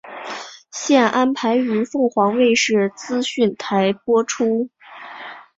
[0.71, 4.71] 现安排于凤凰卫视资讯台播出。